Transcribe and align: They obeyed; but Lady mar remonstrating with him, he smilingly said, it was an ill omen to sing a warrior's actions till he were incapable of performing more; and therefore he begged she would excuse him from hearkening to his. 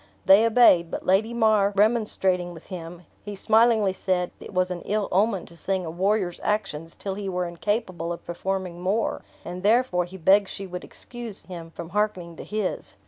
They 0.25 0.47
obeyed; 0.47 0.89
but 0.89 1.05
Lady 1.05 1.31
mar 1.31 1.73
remonstrating 1.75 2.55
with 2.55 2.65
him, 2.73 3.05
he 3.23 3.35
smilingly 3.35 3.93
said, 3.93 4.31
it 4.39 4.51
was 4.51 4.71
an 4.71 4.81
ill 4.81 5.07
omen 5.11 5.45
to 5.45 5.55
sing 5.55 5.85
a 5.85 5.91
warrior's 5.91 6.39
actions 6.41 6.95
till 6.95 7.13
he 7.13 7.29
were 7.29 7.45
incapable 7.45 8.11
of 8.11 8.25
performing 8.25 8.81
more; 8.81 9.21
and 9.45 9.61
therefore 9.61 10.05
he 10.05 10.17
begged 10.17 10.47
she 10.49 10.65
would 10.65 10.83
excuse 10.83 11.43
him 11.45 11.69
from 11.69 11.89
hearkening 11.89 12.35
to 12.37 12.43
his. 12.43 12.95